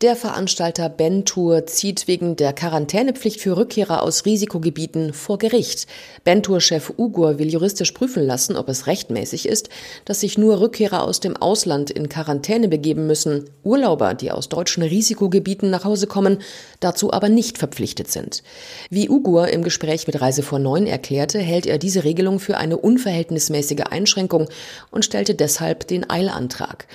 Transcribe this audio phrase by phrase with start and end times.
[0.00, 5.88] Der Veranstalter Ben Tour zieht wegen der Quarantänepflicht für Rückkehrer aus Risikogebieten vor Gericht.
[6.22, 9.70] Ben Tour-Chef Ugur will juristisch prüfen lassen, ob es rechtmäßig ist,
[10.04, 14.84] dass sich nur Rückkehrer aus dem Ausland in Quarantäne begeben müssen, Urlauber, die aus deutschen
[14.84, 16.38] Risikogebieten nach Hause kommen,
[16.78, 18.44] dazu aber nicht verpflichtet sind.
[18.90, 22.76] Wie Ugur im Gespräch mit Reise vor Neun erklärte, hält er diese Regelung für eine
[22.76, 24.48] unverhältnismäßige Einschränkung
[24.92, 26.86] und stellte deshalb den Eilantrag.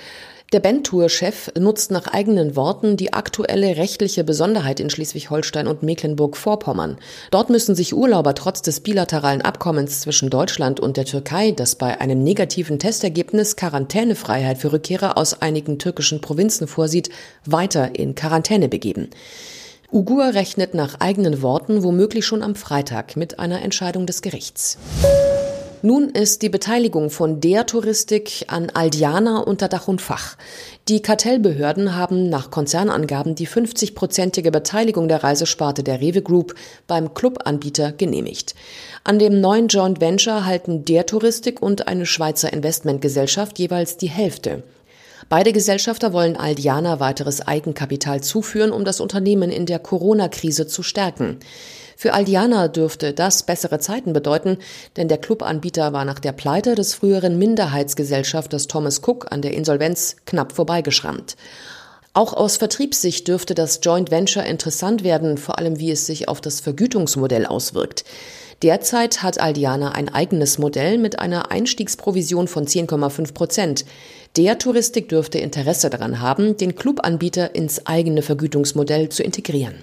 [0.52, 6.98] Der Bentour-Chef nutzt nach eigenen Worten die aktuelle rechtliche Besonderheit in Schleswig-Holstein und Mecklenburg-Vorpommern.
[7.32, 12.00] Dort müssen sich Urlauber trotz des bilateralen Abkommens zwischen Deutschland und der Türkei, das bei
[12.00, 17.10] einem negativen Testergebnis Quarantänefreiheit für Rückkehrer aus einigen türkischen Provinzen vorsieht,
[17.44, 19.10] weiter in Quarantäne begeben.
[19.90, 24.78] Ugur rechnet nach eigenen Worten womöglich schon am Freitag mit einer Entscheidung des Gerichts.
[25.86, 30.38] Nun ist die Beteiligung von der Touristik an Aldiana unter Dach und Fach.
[30.88, 36.54] Die Kartellbehörden haben nach Konzernangaben die 50-prozentige Beteiligung der Reisesparte der Rewe Group
[36.86, 38.54] beim Clubanbieter genehmigt.
[39.04, 44.62] An dem neuen Joint Venture halten der Touristik und eine Schweizer Investmentgesellschaft jeweils die Hälfte.
[45.28, 51.40] Beide Gesellschafter wollen Aldiana weiteres Eigenkapital zuführen, um das Unternehmen in der Corona-Krise zu stärken.
[51.96, 54.58] Für Aldiana dürfte das bessere Zeiten bedeuten,
[54.96, 60.16] denn der Clubanbieter war nach der Pleite des früheren Minderheitsgesellschafters Thomas Cook an der Insolvenz
[60.26, 61.36] knapp vorbeigeschrammt.
[62.12, 66.40] Auch aus Vertriebssicht dürfte das Joint Venture interessant werden, vor allem wie es sich auf
[66.40, 68.04] das Vergütungsmodell auswirkt.
[68.62, 73.84] Derzeit hat Aldiana ein eigenes Modell mit einer Einstiegsprovision von 10,5 Prozent.
[74.36, 79.74] Der Touristik dürfte Interesse daran haben, den Clubanbieter ins eigene Vergütungsmodell zu integrieren.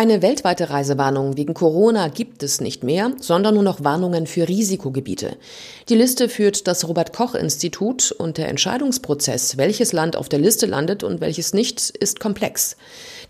[0.00, 5.36] Eine weltweite Reisewarnung wegen Corona gibt es nicht mehr, sondern nur noch Warnungen für Risikogebiete.
[5.90, 10.64] Die Liste führt das Robert Koch Institut und der Entscheidungsprozess, welches Land auf der Liste
[10.64, 12.78] landet und welches nicht, ist komplex.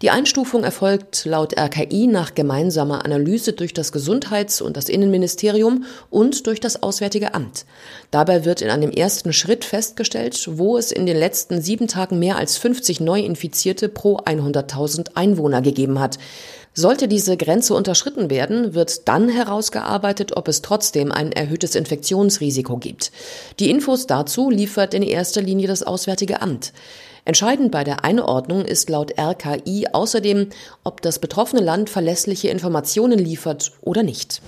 [0.00, 6.47] Die Einstufung erfolgt laut RKI nach gemeinsamer Analyse durch das Gesundheits- und das Innenministerium und
[6.47, 7.66] durch das Auswärtige Amt.
[8.12, 12.37] Dabei wird in einem ersten Schritt festgestellt, wo es in den letzten sieben Tagen mehr
[12.37, 16.16] als 50 Neuinfizierte pro 100.000 Einwohner gegeben hat.
[16.73, 23.11] Sollte diese Grenze unterschritten werden, wird dann herausgearbeitet, ob es trotzdem ein erhöhtes Infektionsrisiko gibt.
[23.59, 26.73] Die Infos dazu liefert in erster Linie das Auswärtige Amt.
[27.25, 30.49] Entscheidend bei der Einordnung ist laut RKI außerdem,
[30.85, 34.41] ob das betroffene Land verlässliche Informationen liefert oder nicht.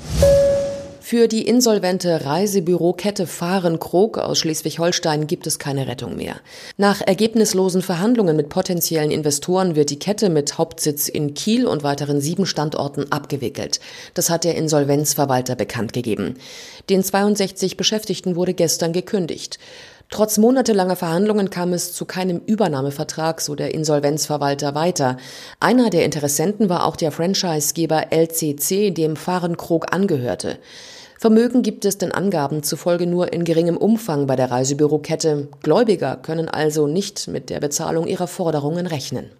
[1.12, 6.36] Für die insolvente Reisebürokette Fahren-Krog aus Schleswig-Holstein gibt es keine Rettung mehr.
[6.78, 12.22] Nach ergebnislosen Verhandlungen mit potenziellen Investoren wird die Kette mit Hauptsitz in Kiel und weiteren
[12.22, 13.78] sieben Standorten abgewickelt.
[14.14, 16.36] Das hat der Insolvenzverwalter bekannt gegeben.
[16.88, 19.58] Den 62 Beschäftigten wurde gestern gekündigt.
[20.08, 25.18] Trotz monatelanger Verhandlungen kam es zu keinem Übernahmevertrag, so der Insolvenzverwalter weiter.
[25.60, 30.58] Einer der Interessenten war auch der Franchisegeber LCC, dem Fahrenkrog angehörte.
[31.22, 35.47] Vermögen gibt es den Angaben zufolge nur in geringem Umfang bei der Reisebürokette.
[35.62, 39.31] Gläubiger können also nicht mit der Bezahlung ihrer Forderungen rechnen.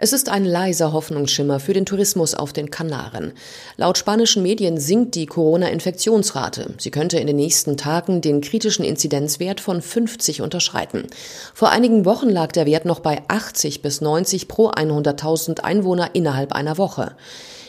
[0.00, 3.32] Es ist ein leiser Hoffnungsschimmer für den Tourismus auf den Kanaren.
[3.78, 6.74] Laut spanischen Medien sinkt die Corona-Infektionsrate.
[6.78, 11.08] Sie könnte in den nächsten Tagen den kritischen Inzidenzwert von 50 unterschreiten.
[11.52, 16.52] Vor einigen Wochen lag der Wert noch bei 80 bis 90 pro 100.000 Einwohner innerhalb
[16.52, 17.16] einer Woche.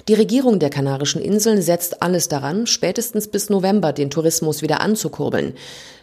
[0.10, 5.54] Die Regierung der Kanarischen Inseln setzt alles daran, spätestens bis November den Tourismus wieder anzukurbeln.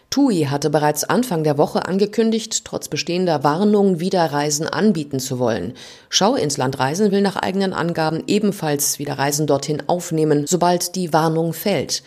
[0.09, 5.73] TUI hatte bereits Anfang der Woche angekündigt, trotz bestehender Warnungen wieder Reisen anbieten zu wollen.
[6.07, 11.11] Schau ins Land Reisen will nach eigenen Angaben ebenfalls wieder Reisen dorthin aufnehmen, sobald die
[11.11, 12.01] Warnung fällt.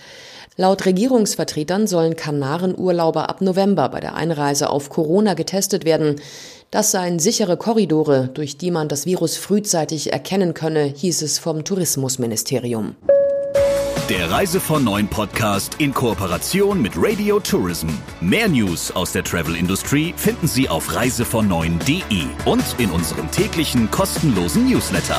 [0.56, 6.16] Laut Regierungsvertretern sollen Kanarenurlauber ab November bei der Einreise auf Corona getestet werden.
[6.70, 11.64] Das seien sichere Korridore, durch die man das Virus frühzeitig erkennen könne, hieß es vom
[11.64, 12.96] Tourismusministerium.
[14.08, 17.88] Der Reise von Neuen Podcast in Kooperation mit Radio Tourism.
[18.20, 21.50] Mehr News aus der Travel Industry finden Sie auf reisevon
[22.44, 25.18] und in unserem täglichen kostenlosen Newsletter.